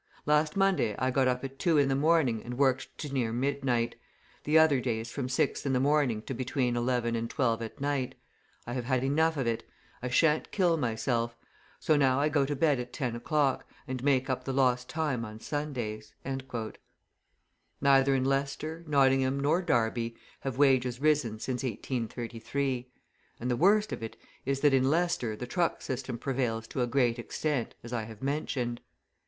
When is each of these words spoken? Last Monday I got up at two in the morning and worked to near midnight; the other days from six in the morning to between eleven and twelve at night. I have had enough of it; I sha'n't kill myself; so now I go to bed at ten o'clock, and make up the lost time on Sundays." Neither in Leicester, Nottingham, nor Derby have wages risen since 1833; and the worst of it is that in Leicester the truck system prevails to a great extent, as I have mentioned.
Last 0.25 0.57
Monday 0.57 0.95
I 0.97 1.11
got 1.11 1.27
up 1.27 1.43
at 1.43 1.59
two 1.59 1.77
in 1.77 1.87
the 1.87 1.93
morning 1.95 2.41
and 2.43 2.57
worked 2.57 2.97
to 2.97 3.13
near 3.13 3.31
midnight; 3.31 3.93
the 4.45 4.57
other 4.57 4.79
days 4.81 5.11
from 5.11 5.29
six 5.29 5.63
in 5.63 5.73
the 5.73 5.79
morning 5.79 6.23
to 6.23 6.33
between 6.33 6.75
eleven 6.75 7.15
and 7.15 7.29
twelve 7.29 7.61
at 7.61 7.79
night. 7.79 8.15
I 8.65 8.73
have 8.73 8.85
had 8.85 9.03
enough 9.03 9.37
of 9.37 9.45
it; 9.45 9.63
I 10.01 10.09
sha'n't 10.09 10.49
kill 10.51 10.75
myself; 10.75 11.35
so 11.79 11.95
now 11.97 12.19
I 12.19 12.29
go 12.29 12.47
to 12.47 12.55
bed 12.55 12.79
at 12.79 12.91
ten 12.91 13.15
o'clock, 13.15 13.69
and 13.87 14.03
make 14.03 14.27
up 14.27 14.43
the 14.43 14.53
lost 14.53 14.89
time 14.89 15.23
on 15.23 15.39
Sundays." 15.39 16.15
Neither 17.79 18.15
in 18.15 18.25
Leicester, 18.25 18.83
Nottingham, 18.87 19.39
nor 19.39 19.61
Derby 19.61 20.15
have 20.39 20.57
wages 20.57 20.99
risen 20.99 21.37
since 21.37 21.61
1833; 21.61 22.89
and 23.39 23.51
the 23.51 23.55
worst 23.55 23.91
of 23.93 24.01
it 24.01 24.17
is 24.47 24.61
that 24.61 24.73
in 24.73 24.89
Leicester 24.89 25.35
the 25.35 25.45
truck 25.45 25.83
system 25.83 26.17
prevails 26.17 26.65
to 26.69 26.81
a 26.81 26.87
great 26.87 27.19
extent, 27.19 27.75
as 27.83 27.93
I 27.93 28.05
have 28.05 28.23
mentioned. 28.23 28.81